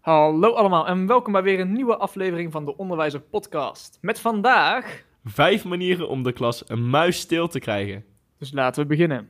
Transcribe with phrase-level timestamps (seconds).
[0.00, 3.98] Hallo allemaal en welkom bij weer een nieuwe aflevering van de Onderwijzer Podcast.
[4.00, 5.04] Met vandaag.
[5.24, 8.04] Vijf manieren om de klas een muis stil te krijgen.
[8.38, 9.28] Dus laten we beginnen.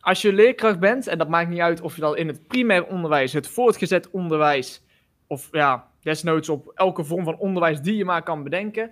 [0.00, 2.86] Als je leerkracht bent, en dat maakt niet uit of je dat in het primair
[2.86, 4.84] onderwijs, het voortgezet onderwijs,
[5.26, 8.90] of ja, desnoods op elke vorm van onderwijs die je maar kan bedenken,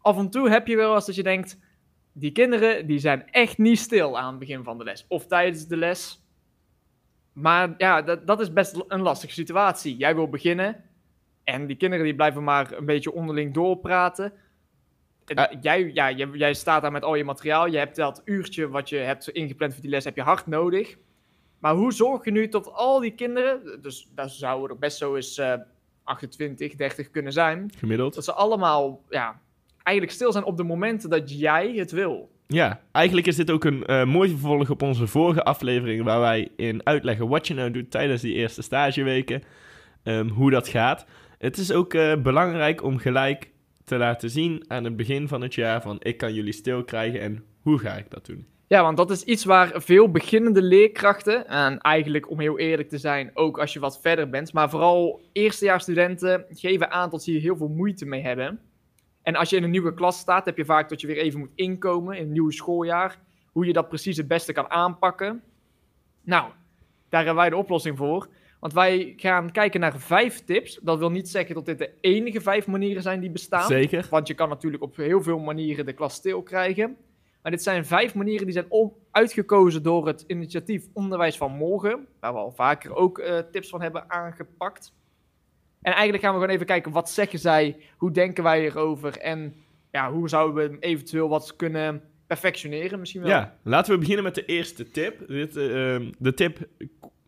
[0.00, 1.58] af en toe heb je wel eens dat je denkt,
[2.18, 5.66] die kinderen die zijn echt niet stil aan het begin van de les of tijdens
[5.66, 6.22] de les.
[7.32, 9.96] Maar ja, dat, dat is best een lastige situatie.
[9.96, 10.84] Jij wil beginnen
[11.44, 14.32] en die kinderen die blijven maar een beetje onderling doorpraten.
[15.24, 17.66] En jij, ja, jij, jij staat daar met al je materiaal.
[17.66, 20.96] Je hebt dat uurtje wat je hebt ingepland voor die les, heb je hard nodig.
[21.58, 25.14] Maar hoe zorg je nu tot al die kinderen, dus daar zouden er best zo
[25.14, 25.54] eens uh,
[26.02, 27.70] 28, 30 kunnen zijn.
[27.76, 28.14] Gemiddeld.
[28.14, 29.40] Dat ze allemaal ja,
[29.88, 32.30] eigenlijk stil zijn op de momenten dat jij het wil.
[32.46, 36.48] Ja, eigenlijk is dit ook een uh, mooi vervolg op onze vorige aflevering, waar wij
[36.56, 39.42] in uitleggen wat je nou doet tijdens die eerste stageweken,
[40.04, 41.06] um, hoe dat gaat.
[41.38, 43.50] Het is ook uh, belangrijk om gelijk
[43.84, 47.20] te laten zien aan het begin van het jaar van ik kan jullie stil krijgen
[47.20, 48.46] en hoe ga ik dat doen.
[48.66, 52.98] Ja, want dat is iets waar veel beginnende leerkrachten, en eigenlijk om heel eerlijk te
[52.98, 57.40] zijn, ook als je wat verder bent, maar vooral eerstejaarsstudenten geven aan dat ze hier
[57.40, 58.60] heel veel moeite mee hebben.
[59.28, 61.38] En als je in een nieuwe klas staat, heb je vaak dat je weer even
[61.38, 63.18] moet inkomen in een nieuw schooljaar.
[63.52, 65.42] Hoe je dat precies het beste kan aanpakken.
[66.22, 66.50] Nou,
[67.08, 68.28] daar hebben wij de oplossing voor.
[68.60, 70.78] Want wij gaan kijken naar vijf tips.
[70.82, 73.66] Dat wil niet zeggen dat dit de enige vijf manieren zijn die bestaan.
[73.66, 74.06] Zeker.
[74.10, 76.96] Want je kan natuurlijk op heel veel manieren de klas stil krijgen.
[77.42, 82.06] Maar dit zijn vijf manieren die zijn uitgekozen door het initiatief Onderwijs van Morgen.
[82.20, 84.92] Waar we al vaker ook uh, tips van hebben aangepakt.
[85.82, 89.54] En eigenlijk gaan we gewoon even kijken wat zeggen zij, hoe denken wij erover en
[89.92, 93.30] ja, hoe zouden we eventueel wat kunnen perfectioneren misschien wel.
[93.30, 95.28] Ja, laten we beginnen met de eerste tip.
[95.28, 96.58] Dit, uh, de tip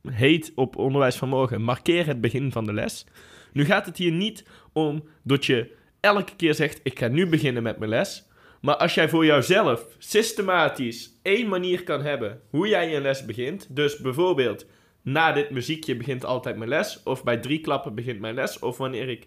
[0.08, 3.06] heet op Onderwijs van Morgen, markeer het begin van de les.
[3.52, 7.62] Nu gaat het hier niet om dat je elke keer zegt, ik ga nu beginnen
[7.62, 8.28] met mijn les.
[8.60, 13.76] Maar als jij voor jouzelf systematisch één manier kan hebben hoe jij je les begint.
[13.76, 14.66] Dus bijvoorbeeld,
[15.02, 17.02] na dit muziekje begint altijd mijn les.
[17.02, 18.58] Of bij drie klappen begint mijn les.
[18.58, 19.26] Of wanneer ik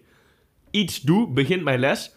[0.70, 2.14] iets doe, begint mijn les.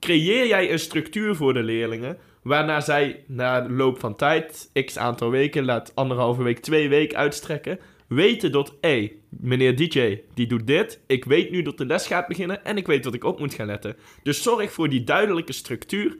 [0.00, 2.18] Creëer jij een structuur voor de leerlingen.
[2.42, 7.18] Waarna zij na de loop van tijd, x aantal weken, laat anderhalve week, twee weken
[7.18, 7.78] uitstrekken.
[8.06, 11.00] Weten dat, hé, meneer DJ, die doet dit.
[11.06, 13.54] Ik weet nu dat de les gaat beginnen en ik weet dat ik op moet
[13.54, 13.96] gaan letten.
[14.22, 16.16] Dus zorg voor die duidelijke structuur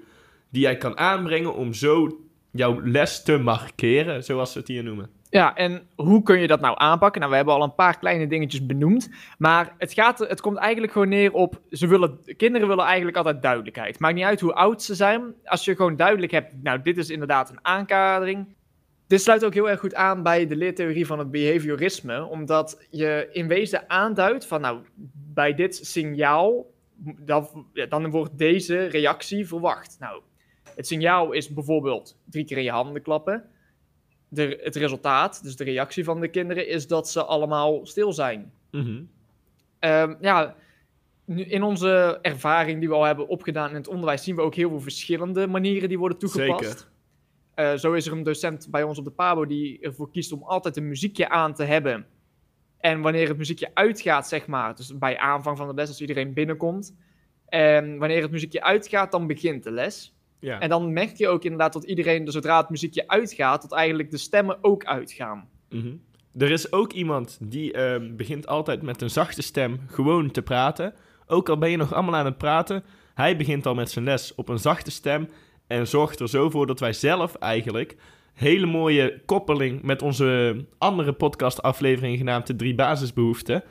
[0.50, 2.20] die jij kan aanbrengen om zo
[2.58, 5.10] jouw les te markeren, zoals ze het hier noemen.
[5.30, 7.20] Ja, en hoe kun je dat nou aanpakken?
[7.20, 9.10] Nou, we hebben al een paar kleine dingetjes benoemd.
[9.38, 11.60] Maar het, gaat, het komt eigenlijk gewoon neer op.
[11.70, 13.98] Ze willen, kinderen willen eigenlijk altijd duidelijkheid.
[13.98, 15.34] Maakt niet uit hoe oud ze zijn.
[15.44, 16.62] Als je gewoon duidelijk hebt.
[16.62, 18.56] Nou, dit is inderdaad een aankadering.
[19.06, 22.24] Dit sluit ook heel erg goed aan bij de leertheorie van het behaviorisme.
[22.24, 24.60] Omdat je in wezen aanduidt van.
[24.60, 24.78] Nou,
[25.34, 26.66] bij dit signaal.
[27.18, 29.96] Dan, dan wordt deze reactie verwacht.
[30.00, 30.20] Nou,
[30.78, 33.44] het signaal is bijvoorbeeld drie keer in je handen klappen
[34.28, 38.52] de, het resultaat, dus de reactie van de kinderen, is dat ze allemaal stil zijn.
[38.70, 39.02] Mhm.
[39.78, 40.56] Ehm, ja,
[41.24, 44.54] nu, in onze ervaring die we al hebben opgedaan in het onderwijs, zien we ook
[44.54, 46.64] heel veel verschillende manieren die worden toegepast.
[46.64, 46.86] Zeker.
[47.56, 50.42] Uh, zo is er een docent bij ons op de PABO die ervoor kiest om
[50.42, 52.06] altijd een muziekje aan te hebben.
[52.78, 56.32] En wanneer het muziekje uitgaat, zeg maar, dus bij aanvang van de les, als iedereen
[56.32, 56.96] binnenkomt,
[57.48, 60.17] en wanneer het muziekje uitgaat, dan begint de les.
[60.40, 60.60] Ja.
[60.60, 64.10] En dan merk je ook inderdaad dat iedereen, dus zodra het muziekje uitgaat, dat eigenlijk
[64.10, 65.48] de stemmen ook uitgaan.
[65.68, 65.94] Mhm.
[66.36, 70.94] Er is ook iemand die uh, begint altijd met een zachte stem gewoon te praten.
[71.26, 72.84] Ook al ben je nog allemaal aan het praten,
[73.14, 75.28] hij begint al met zijn les op een zachte stem
[75.66, 77.96] en zorgt er zo voor dat wij zelf eigenlijk
[78.34, 83.64] hele mooie koppeling met onze andere podcastaflevering genaamd de drie basisbehoeften.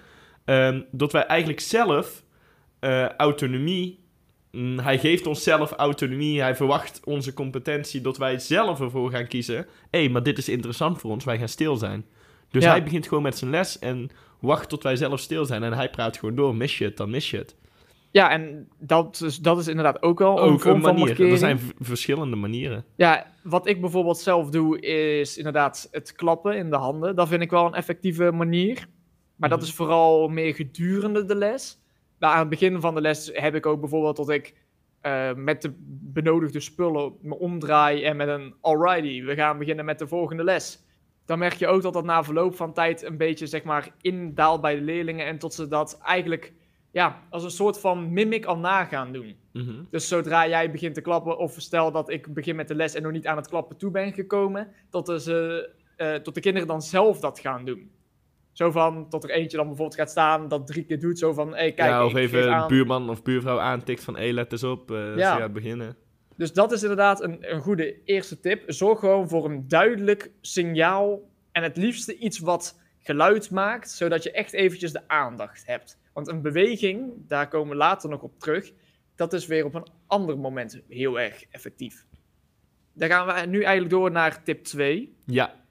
[0.46, 2.24] Uh, dat wij eigenlijk zelf
[2.80, 4.00] uh, autonomie
[4.76, 6.42] hij geeft ons zelf autonomie.
[6.42, 9.56] Hij verwacht onze competentie dat wij zelf ervoor gaan kiezen.
[9.90, 11.26] Hé, hey, maar dit is interessant voor ons.
[11.26, 12.06] Wij gaan stil zijn.
[12.50, 14.10] Dus hij begint gewoon met zijn les en
[14.40, 15.64] wacht tot wij zelf stil zijn.
[15.64, 16.56] En hij praat gewoon door.
[16.56, 17.56] Mis je het, dan mis je het.
[18.12, 21.32] Ja, en dat is, dat is inderdaad ook wel ook een, manier.
[21.32, 22.86] Er zijn verschillende manieren.
[22.96, 27.16] Ja, wat ik bijvoorbeeld zelf doe, is inderdaad het klappen in de handen.
[27.16, 28.88] Dat vind ik wel een effectieve manier.
[29.36, 29.68] Maar dat mhm.
[29.68, 31.80] is vooral meer gedurende de les
[32.20, 34.54] nou, aan het begin van de les heb ik ook bijvoorbeeld dat ik
[35.02, 35.74] uh, met de
[36.14, 40.86] benodigde spullen me omdraai en met een alrighty, we gaan beginnen met de volgende les.
[41.26, 44.62] Dan merk je ook dat dat na verloop van tijd een beetje zeg maar indaalt
[44.62, 46.54] bij de leerlingen en tot ze dat eigenlijk
[46.92, 49.36] ja, als een soort van mimic al nagaan doen.
[49.54, 49.84] Mhm.
[49.90, 53.02] Dus zodra jij begint te klappen, of stel dat ik begin met de les en
[53.04, 56.82] nog niet aan het klappen toe ben gekomen, de, ze, eh, tot de kinderen dan
[56.82, 57.92] zelf dat gaan doen.
[58.58, 61.48] Zo van, tot er eentje dan bijvoorbeeld gaat staan, dat drie keer doet, zo van,
[61.50, 62.68] hé, kijk, ja, of even aan.
[62.68, 65.34] buurman of buurvrouw aantikt van, hé, let eens op, eh Ja.
[65.34, 65.98] ze gaat beginnen.
[66.36, 68.64] Dus dat is inderdaad een, een goede eerste tip.
[68.66, 74.32] Zorg gewoon voor een duidelijk signaal en het liefste iets wat geluid maakt, zodat je
[74.32, 76.00] echt eventjes de aandacht hebt.
[76.14, 78.72] Want een beweging, daar komen we later nog op terug,
[79.16, 82.06] dat is weer op een ander moment heel erg effectief.
[82.94, 85.16] Dan gaan we nu eigenlijk door naar tip 2.
[85.26, 85.66] Ja,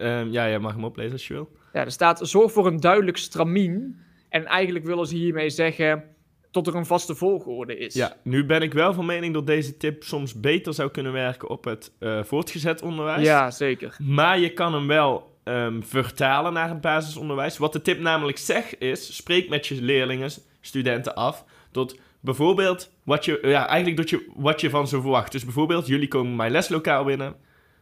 [0.00, 1.50] Ehm, ja, jij mag hem oplezen als je wil.
[1.72, 3.98] Ja, er staat zorg voor een duidelijk stramien.
[4.28, 6.04] En eigenlijk willen ze hiermee zeggen
[6.50, 7.94] tot er een vaste volgorde is.
[7.94, 11.48] Ja, nu ben ik wel van mening dat deze tip soms beter zou kunnen werken
[11.48, 13.24] op het eh, voortgezet onderwijs.
[13.24, 13.96] ja zeker.
[13.98, 17.58] Maar je kan hem wel ehm, vertalen naar het basisonderwijs.
[17.58, 20.30] Wat de tip namelijk zegt is, spreek met je leerlingen,
[20.60, 25.32] studenten af, tot bijvoorbeeld wat je, ja, eigenlijk dat je, wat je van ze verwacht.
[25.32, 27.36] Dus bijvoorbeeld, jullie komen mijn leslokaal binnen,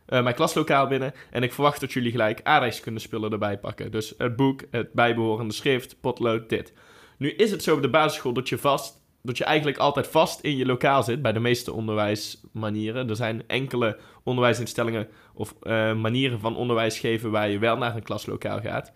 [0.08, 3.00] eh, mijn klaslokaal binnen, en ik verwacht dat jullie gelijk aardrijkskunde
[3.30, 3.90] erbij pakken.
[3.90, 6.72] Dus het boek, het bijbehorende schrift, potlood, dit.
[7.18, 10.40] Nu is het zo op de basisschool dat je vast, dat je eigenlijk altijd vast
[10.40, 13.08] in je lokaal zit, bij de meeste onderwijsmanieren.
[13.08, 18.02] Er zijn enkele onderwijsinstellingen of eh, manieren van onderwijs geven waar je wel naar een
[18.02, 18.92] klaslokaal gaat.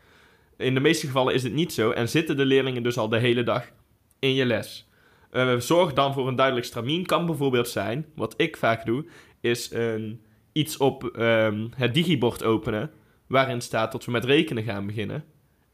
[0.56, 3.18] In de meeste gevallen is het niet zo en zitten de leerlingen dus al de
[3.18, 3.70] hele dag
[4.18, 4.88] in je les.
[5.30, 7.06] Eh, zorg dan voor een duidelijk stramien.
[7.06, 9.04] Kan bijvoorbeeld zijn, wat ik vaak doe,
[9.40, 10.20] is een,
[10.52, 12.90] iets op ehm, het digibord openen
[13.26, 15.24] waarin staat dat we met rekenen gaan beginnen.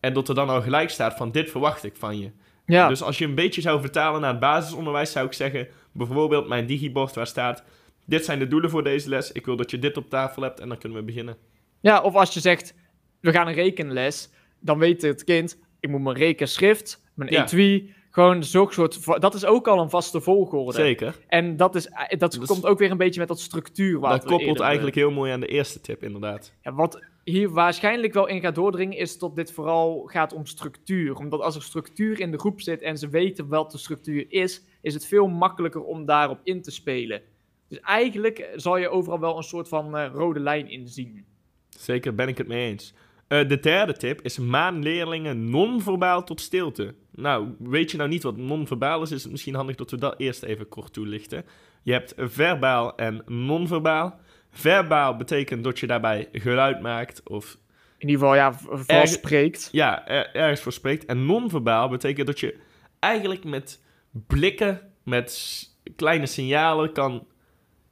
[0.01, 2.31] En dat er dan al gelijk staat van dit verwacht ik van je.
[2.67, 6.49] Ja, Dus als je een beetje zou vertalen naar het basisonderwijs, zou ik zeggen, bijvoorbeeld
[6.49, 7.65] mijn digibord waar staat,
[8.05, 10.61] dit zijn de doelen voor deze les, ik wil dat je dit op tafel hebt
[10.61, 11.37] en dan kunnen we beginnen.
[11.81, 12.75] ja, of als je zegt,
[13.21, 17.43] we gaan een rekenles, dan weet het kind, ik moet mijn rekenschrift, mijn Ja.
[17.45, 20.73] etui, gewoon zo'n soort, dat is ook al een vaste volgorde.
[20.73, 21.17] Zeker.
[21.27, 24.01] En dat, is, eh, dat Dus- komt ook weer een beetje met dat structuur.
[24.01, 26.53] waar Dat koppelt eigenlijk heel mooi aan de eerste tip, inderdaad.
[26.63, 31.17] Ja, wat hier waarschijnlijk wel in gaat doordringen, is dat dit vooral gaat om structuur.
[31.17, 34.63] Omdat als er structuur in de groep zit en ze weten wat de structuur is,
[34.83, 37.23] is het veel makkelijker om daarop in te spelen.
[37.69, 41.25] Dus eigenlijk zal je overal wel een soort van eh, rode lijn in zien.
[41.69, 42.95] Zeker, ben ik het mee eens.
[43.29, 46.95] Eh, de derde tip is maan leerlingen non-verbaal tot stilte.
[47.21, 50.15] Nou, weet je nou niet wat non-verbaal is, is het misschien handig dat we dat
[50.19, 51.45] eerst even kort toelichten.
[51.83, 54.21] Je hebt verbaal en non-verbaal.
[54.51, 57.59] Verbaal betekent dat je daarbij geluid maakt of
[57.99, 59.69] In ieder geval, ja, v- vooral Erg- spreekt.
[59.73, 61.05] ja, er- ergens voor spreekt.
[61.05, 62.57] En non-verbaal betekent dat je
[62.99, 65.63] eigenlijk met blikken, met
[65.97, 67.27] kleine signalen kan,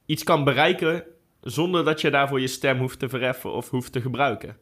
[0.05, 1.03] iets kan bereiken
[1.41, 4.57] zonder dat je daarvoor je stem hoeft te verheffen of hoeft te gebruiken.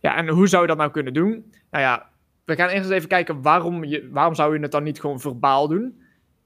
[0.00, 1.52] Ja, en hoe zou je dat nou kunnen doen?
[1.70, 2.10] Nou ja,
[2.46, 5.20] we gaan eerst eens even kijken waarom, je, waarom zou je het dan niet gewoon
[5.20, 6.00] verbaal doen?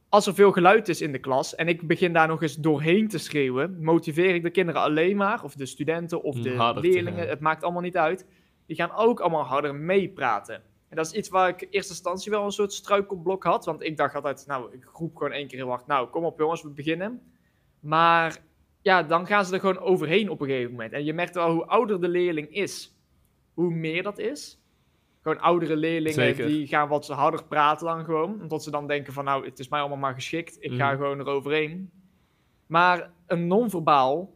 [0.08, 3.08] Als er veel geluid is in de klas en ik begin daar nog eens doorheen
[3.08, 6.82] te schreeuwen, motiveer ik de kinderen alleen maar, of de studenten of Om de harder
[6.82, 8.26] leerlingen, het maakt allemaal niet uit.
[8.66, 10.54] Die gaan ook allemaal harder meepraten.
[10.88, 13.82] En dat is iets waar ik in eerste instantie wel een soort struikelblok had, want
[13.82, 16.62] ik dacht altijd, nou, ik roep gewoon één keer heel hard, nou, kom op jongens,
[16.62, 17.22] we beginnen.
[17.80, 18.38] Maar
[18.82, 20.92] ja, dan gaan ze er gewoon overheen op een gegeven moment.
[20.92, 22.96] En je merkt wel hoe ouder de leerling is,
[23.54, 24.59] hoe meer dat is.
[25.30, 26.46] Gewoon oudere leerlingen, Zeker.
[26.46, 28.40] die gaan wat harder praten dan gewoon.
[28.42, 30.56] Omdat ze dan denken van, nou, het is mij allemaal maar geschikt.
[30.60, 30.96] Ik ga Mhm.
[30.96, 31.90] gewoon eroverheen.
[32.66, 34.34] Maar een non-verbaal,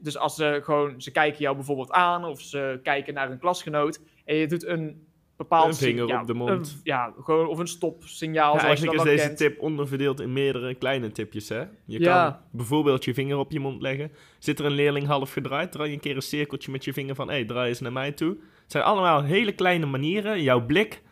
[0.00, 4.00] dus als ze gewoon, ze kijken jou bijvoorbeeld aan of ze kijken naar een klasgenoot
[4.24, 5.06] en je doet een
[5.48, 6.50] bepaald Een vinger op de mond.
[6.50, 8.54] een- ja, gewoon of een stopsignaal.
[8.54, 9.36] Ja, eigenlijk is deze kent.
[9.38, 11.48] tip onderverdeeld in meerdere kleine tipjes.
[11.48, 11.60] Hè?
[11.84, 12.24] Je Ja.
[12.30, 14.12] kan bijvoorbeeld je vinger op je mond leggen.
[14.38, 17.14] Zit er een leerling half gedraaid, draai je een keer een cirkeltje met je vinger
[17.14, 17.28] van...
[17.28, 18.28] hé, hey, draai eens naar mij toe.
[18.62, 20.42] Het zijn allemaal hele kleine manieren.
[20.42, 21.02] Jouw blik,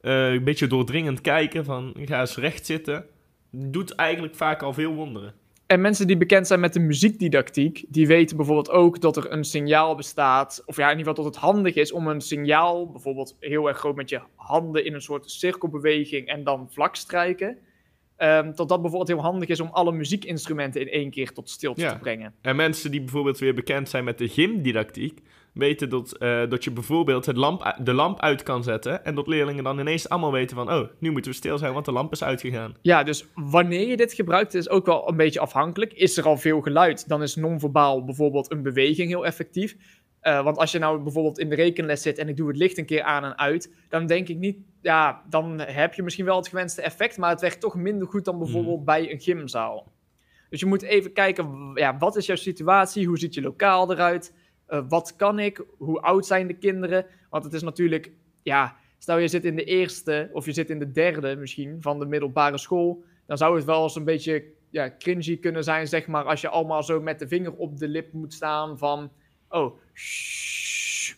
[0.00, 1.94] eh, een beetje doordringend kijken van...
[2.04, 3.06] ga eens recht zitten.
[3.50, 5.34] Doet eigenlijk vaak al veel wonderen.
[5.66, 9.44] En mensen die bekend zijn met de muziekdidactiek, die weten bijvoorbeeld ook dat er een
[9.44, 13.36] signaal bestaat, of ja, in ieder geval dat het handig is om een signaal, bijvoorbeeld
[13.40, 17.58] heel erg groot met je handen in een soort cirkelbeweging en dan vlak strijken,
[18.24, 21.80] ehm, dat dat bijvoorbeeld heel handig is om alle muziekinstrumenten in één keer tot stilte
[21.80, 21.92] Ja.
[21.92, 22.34] te brengen.
[22.40, 25.20] En mensen die bijvoorbeeld weer bekend zijn met de gymdidactiek...
[25.54, 29.04] weten dat, eh, dat je bijvoorbeeld het lamp, de lamp uit kan zetten...
[29.04, 30.72] en dat leerlingen dan ineens allemaal weten van...
[30.72, 32.74] oh, nu moeten we stil zijn, want de lamp is uitgegaan.
[32.82, 35.92] Ja, dus wanneer je dit gebruikt is ook wel een beetje afhankelijk.
[35.92, 39.76] Is er al veel geluid, dan is non-verbaal bijvoorbeeld een beweging heel effectief.
[40.24, 42.78] Eh, want als je nou bijvoorbeeld in de rekenles zit en ik doe het licht
[42.78, 46.36] een keer aan en uit, dan denk ik niet, ja, dan heb je misschien wel
[46.36, 49.92] het gewenste effect, maar het werkt toch minder goed dan bijvoorbeeld bij een gymzaal.
[50.50, 53.06] Dus je moet even kijken, ja, wat is jouw situatie?
[53.06, 54.34] Hoe ziet je lokaal eruit?
[54.66, 55.64] Eh, wat kan ik?
[55.78, 57.06] Hoe oud zijn de kinderen?
[57.30, 58.10] Want het is natuurlijk,
[58.42, 61.98] ja, Stel je zit in de eerste of je zit in de derde misschien van
[61.98, 63.04] de middelbare school.
[63.26, 66.48] Dan zou het wel eens een beetje ja, cringy kunnen zijn, zeg maar, als je
[66.48, 69.10] allemaal zo met de vinger op de lip moet staan van,
[69.48, 71.14] oh, shh,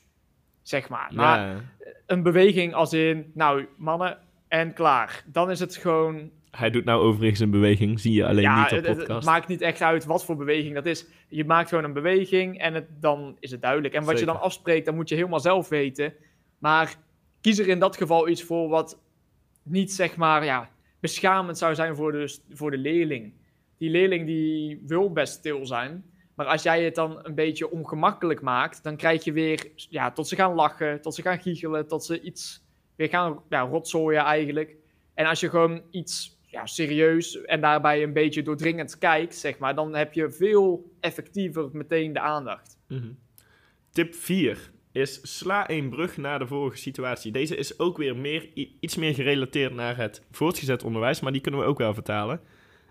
[0.63, 1.11] zeg maar.
[1.15, 1.61] Maar Ja.
[2.07, 4.19] een beweging als in, nou, mannen,
[4.49, 5.25] en klaar.
[5.27, 8.71] Dan is het gewoon Hij doet nou overigens een beweging, zie je alleen ja, niet
[8.73, 9.27] op het- het, podcast.
[9.27, 11.07] maakt niet echt uit wat voor beweging dat is.
[11.29, 13.95] Je maakt gewoon een beweging en het, dan is het duidelijk.
[13.95, 16.13] En wat je dan afspreekt, dan moet je helemaal zelf weten.
[16.59, 16.97] Maar
[17.41, 18.99] kies er in dat geval iets voor wat
[19.63, 23.33] niet, zeg maar, ja, beschamend zou zijn voor de, voor de leerling.
[23.79, 26.05] Die leerling die wil best stil zijn.
[26.37, 30.29] Maar als jij het dan een beetje ongemakkelijk maakt, dan krijg je weer, ja, tot
[30.29, 32.65] ze gaan lachen, tot ze gaan giechelen, tot ze iets
[32.97, 34.77] weer gaan ja, rotzooien eigenlijk.
[35.15, 39.75] En als je gewoon iets ja, serieus en daarbij een beetje doordringend kijkt, zeg maar,
[39.75, 42.79] dan heb je veel effectiever meteen de aandacht.
[42.89, 43.13] Mhm.
[43.91, 47.33] Tip 4 is sla een brug naar de vorige situatie.
[47.33, 48.51] Deze is ook weer meer,
[48.81, 52.41] iets meer gerelateerd naar het voortgezet onderwijs, maar die kunnen we ook wel vertalen.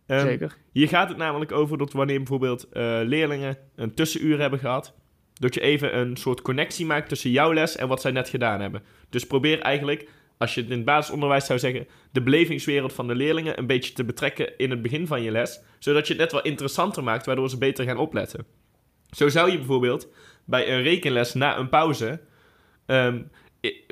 [0.07, 0.57] Ehm, Zeker.
[0.71, 4.93] Hier gaat het namelijk over dat wanneer bijvoorbeeld eh, leerlingen een tussenuur hebben gehad,
[5.33, 8.61] dat je even een soort connectie maakt tussen jouw les en wat zij net gedaan
[8.61, 8.83] hebben.
[9.09, 13.15] Dus probeer eigenlijk, als je het in het basisonderwijs zou zeggen, de belevingswereld van de
[13.15, 16.31] leerlingen een beetje te betrekken in het begin van je les, zodat je het net
[16.31, 18.45] wat interessanter maakt, waardoor ze beter gaan opletten.
[19.09, 20.07] Zo zou je bijvoorbeeld
[20.45, 22.19] bij een rekenles na een pauze
[22.85, 23.21] ehm,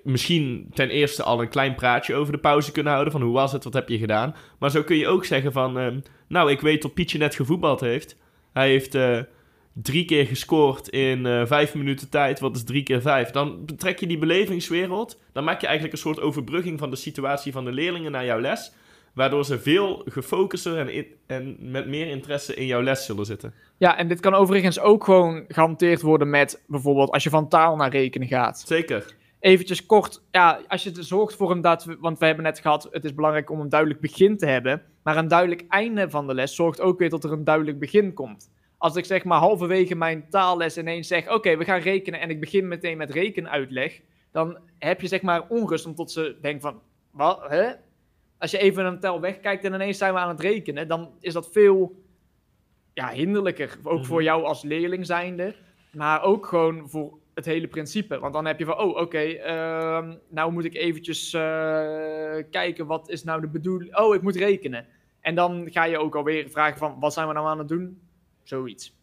[0.03, 3.13] misschien ten eerste al een klein praatje over de pauze kunnen houden.
[3.13, 4.35] Van hoe was het, wat heb je gedaan.
[4.59, 5.77] Maar zo kun je ook zeggen van...
[5.79, 8.17] ehm, nou, ik weet dat Pietje net gevoetbald heeft.
[8.53, 9.19] Hij heeft eh,
[9.73, 12.39] drie keer gescoord in eh, vijf minuten tijd.
[12.39, 13.29] Wat is drie keer vijf?
[13.29, 15.19] Dan betrek je die belevingswereld.
[15.33, 18.39] Dan maak je eigenlijk een soort overbrugging van de situatie van de leerlingen naar jouw
[18.39, 18.71] les.
[19.13, 23.53] Waardoor ze veel gefocuster en, in- en met meer interesse in jouw les zullen zitten.
[23.77, 27.75] Ja, en dit kan overigens ook gewoon gehanteerd worden met bijvoorbeeld als je van taal
[27.75, 28.63] naar rekenen gaat.
[28.67, 29.15] Zeker.
[29.43, 32.87] Eventjes kort, ja, als je er zorgt voor een dat, want we hebben net gehad,
[32.91, 36.33] het is belangrijk om een duidelijk begin te hebben, maar een duidelijk einde van de
[36.33, 38.51] les zorgt ook weer dat er een duidelijk begin komt.
[38.77, 42.39] Als ik zeg maar halverwege mijn taalles ineens zeg, oké, we gaan rekenen en ik
[42.39, 46.81] begin meteen met rekenuitleg, dan heb je zeg maar onrust omdat ze denken van,
[47.11, 47.71] wat, hè?
[48.37, 51.33] Als je even een tel wegkijkt en ineens zijn we aan het rekenen, dan is
[51.33, 52.03] dat veel
[52.93, 53.77] ja, hinderlijker.
[53.83, 54.07] Ook Mhm.
[54.07, 55.55] voor jou als leerling zijnde,
[55.91, 58.19] maar ook gewoon voor het hele principe.
[58.19, 61.41] Want dan heb je van, oh, oké, ehm, nou moet ik eventjes eh,
[62.51, 63.97] kijken, wat is nou de bedoeling?
[63.97, 64.85] Oh, ik moet rekenen.
[65.21, 68.01] En dan ga je ook alweer vragen van, wat zijn we nou aan het doen?
[68.43, 68.95] Zoiets.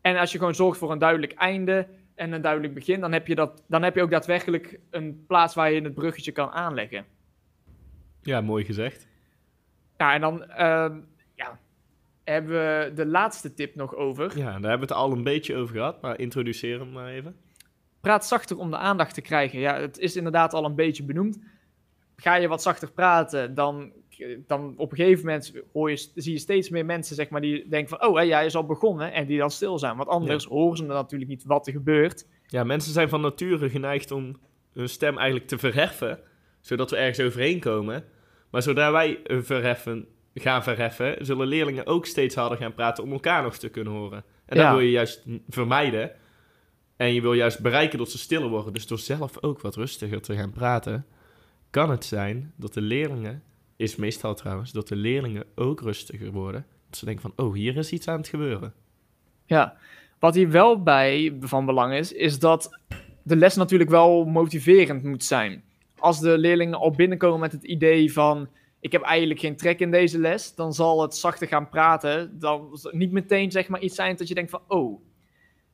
[0.00, 3.26] En als je gewoon zorgt voor een duidelijk einde en een duidelijk begin, dan heb
[3.26, 7.04] je, dat, dan heb je ook daadwerkelijk een plaats waar je het bruggetje kan aanleggen.
[8.22, 9.06] Ja, mooi gezegd.
[9.96, 11.00] Ja, en dan ehm,
[11.34, 11.58] ja,
[12.24, 14.38] hebben we de laatste tip nog over.
[14.38, 17.36] Ja, daar hebben we het al een beetje over gehad, maar introduceer hem maar even.
[18.08, 19.58] Praat zachter om de aandacht te krijgen.
[19.58, 21.38] Ja, het is inderdaad al een beetje benoemd.
[22.16, 23.92] Ga je wat zachter praten, dan,
[24.46, 27.68] dan op een gegeven moment hoor je, zie je steeds meer mensen zeg maar, die
[27.68, 28.08] denken van...
[28.08, 29.12] Oh, hè, jij is al begonnen.
[29.12, 29.96] En die dan stil zijn.
[29.96, 32.26] Want anders horen ze natuurlijk niet wat er gebeurt.
[32.46, 34.36] Ja, mensen zijn van nature geneigd om
[34.72, 36.20] hun stem eigenlijk te verheffen,
[36.60, 38.04] zodat we ergens overheen komen.
[38.50, 43.42] Maar zodra wij verheffen, gaan verheffen, zullen leerlingen ook steeds harder gaan praten om elkaar
[43.42, 44.24] nog te kunnen horen.
[44.46, 46.10] En dat wil je juist vermijden.
[46.98, 48.72] En je wil juist bereiken dat ze stiller worden.
[48.72, 51.06] Dus door zelf ook wat rustiger te gaan praten,
[51.70, 53.42] kan het zijn dat de leerlingen,
[53.76, 56.66] is meestal trouwens, dat de leerlingen ook rustiger worden.
[56.88, 58.74] Dat ze denken van, oh, hier is iets aan het gebeuren.
[59.44, 59.76] Ja,
[60.18, 62.78] wat hier wel bij van belang is, is dat
[63.22, 65.62] de les natuurlijk wel motiverend moet zijn.
[65.98, 68.48] Als de leerlingen al binnenkomen met het idee van,
[68.80, 72.78] ik heb eigenlijk geen trek in deze les, dan zal het zachter gaan praten, dan
[72.90, 75.06] niet meteen zeg maar iets zijn dat je denkt van, oh.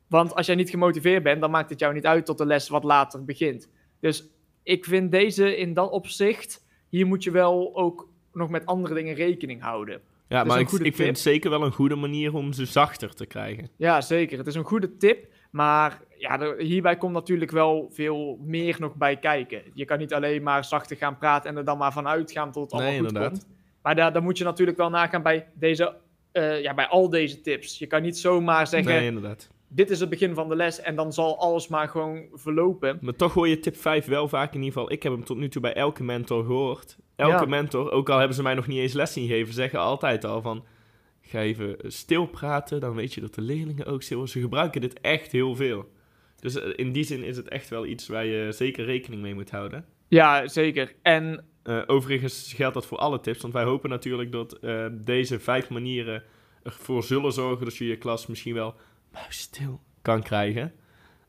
[0.08, 2.68] Want als jij niet gemotiveerd bent, dan maakt het jou niet uit tot de les
[2.68, 3.68] wat later begint.
[4.00, 4.28] Dus
[4.62, 9.14] ik vind deze in dat opzicht, hier moet je wel ook nog met andere dingen
[9.14, 10.00] rekening houden.
[10.28, 13.26] Ja, maar ik, ik vind het zeker wel een goede manier om ze zachter te
[13.26, 13.68] krijgen.
[13.76, 14.38] Ja, zeker.
[14.38, 15.26] Het is een goede tip.
[15.50, 19.62] Maar ja, er- hierbij komt natuurlijk wel veel meer nog bij kijken.
[19.74, 22.62] Je kan niet alleen maar zachter gaan praten en er dan maar vanuit gaan tot
[22.62, 23.32] het allemaal Nee, goed inderdaad.
[23.38, 23.48] komt.
[23.82, 25.96] Maar daar, daar moet je natuurlijk wel nagaan bij, deze,
[26.32, 27.78] eh, ja, bij al deze tips.
[27.78, 29.50] Je kan niet zomaar zeggen, Nee, inderdaad.
[29.74, 32.98] Dit is het begin van de les en dan zal alles maar gewoon verlopen.
[33.00, 34.92] Maar toch hoor je tip 5 wel vaak in ieder geval.
[34.92, 36.96] Ik heb hem tot nu toe bij elke mentor gehoord.
[37.16, 37.44] Elke Ja.
[37.44, 40.42] mentor, ook al hebben ze mij nog niet eens les zien geven, zeggen altijd al
[40.42, 40.64] van...
[41.26, 45.00] Ga even stil praten, dan weet je dat de leerlingen ook stil Ze gebruiken dit
[45.00, 45.88] echt heel veel.
[46.40, 49.34] Dus eh, in die zin is het echt wel iets waar je zeker rekening mee
[49.34, 49.84] moet houden.
[50.08, 50.94] Ja, zeker.
[51.02, 55.40] En Eh, overigens geldt dat voor alle tips, want wij hopen natuurlijk dat eh, deze
[55.40, 56.22] vijf manieren
[56.62, 58.74] ervoor zullen zorgen dat je je klas misschien wel
[59.14, 60.72] muisstil kan krijgen.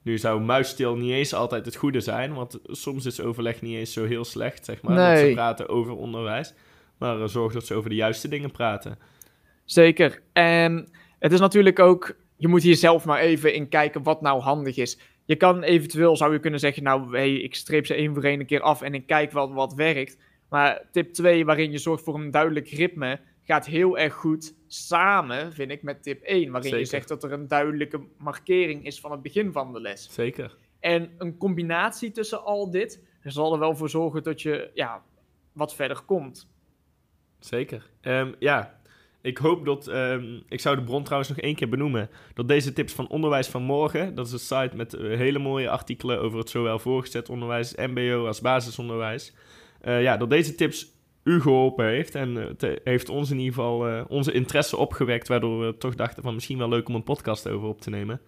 [0.02, 3.94] Nu zou muisstil niet eens altijd het goede zijn, want soms is overleg niet eens
[3.94, 4.96] zo heel slecht, zeg maar.
[4.96, 5.28] Dat Nee.
[5.28, 6.54] ze praten over onderwijs.
[6.98, 8.98] Maar eh, zorg dat ze over de juiste dingen praten.
[9.64, 10.22] Zeker.
[10.34, 10.90] En
[11.20, 14.78] het is natuurlijk ook, je moet hier zelf maar even in kijken wat nou handig
[14.78, 15.00] is.
[15.26, 18.40] Je kan eventueel, zou je kunnen zeggen, nou, hey, ik streep ze één voor één
[18.40, 20.18] een keer af en ik kijk wat, wat werkt.
[20.50, 25.54] Maar tip 2, waarin je zorgt voor een duidelijk ritme, gaat heel erg goed samen,
[25.54, 26.52] vind ik, met tip 1.
[26.52, 30.14] Waarin je zegt dat er een duidelijke markering is van het begin van de les.
[30.14, 30.56] Zeker.
[30.80, 35.04] En een combinatie tussen al dit zal er wel voor zorgen dat je ja,
[35.54, 36.50] wat verder komt.
[37.40, 37.90] Zeker.
[38.02, 38.80] Ehm, ja,
[39.22, 39.88] ik hoop dat...
[39.88, 42.10] ehm, ik zou de bron trouwens nog één keer benoemen.
[42.34, 44.16] Dat deze tips van Onderwijs van Morgen...
[44.16, 48.28] Dat is een site met eh, hele mooie artikelen over het zowel voorgezet onderwijs, mbo
[48.28, 49.34] als basisonderwijs.
[49.82, 50.95] Eh, ja, dat deze tips
[51.26, 52.16] u geholpen heeft.
[52.16, 55.28] En het eh, heeft ons in ieder geval eh, onze interesse opgewekt...
[55.28, 58.22] waardoor we toch dachten van misschien wel leuk om een podcast over op te nemen.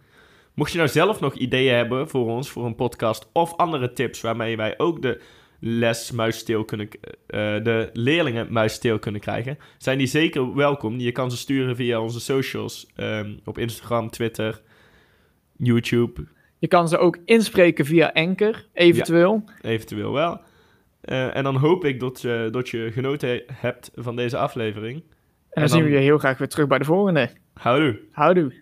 [0.53, 3.29] Mocht je nou zelf nog ideeën hebben voor ons, voor een podcast...
[3.33, 5.21] of andere tips waarmee wij ook de
[5.59, 6.89] les muisstil kunnen...
[7.27, 9.57] eh, de leerlingen muisstil kunnen krijgen...
[9.77, 10.99] zijn die zeker welkom.
[10.99, 12.87] Je kan ze sturen via onze socials.
[12.95, 14.61] ehm, op Instagram, Twitter,
[15.57, 16.25] YouTube,
[16.59, 19.43] Je kan ze ook inspreken via Anchor, eventueel.
[19.61, 20.41] eventueel wel.
[21.07, 24.95] Eh, en dan hoop ik dat, je dat je genoten he- hebt van deze aflevering.
[24.95, 27.29] En dan, zien dan- we je heel graag weer terug bij de volgende.
[27.53, 27.99] Houdoe!
[28.11, 28.53] Houdoe.